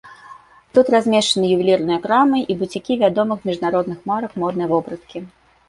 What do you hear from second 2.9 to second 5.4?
вядомых міжнародных марак моднай вопраткі.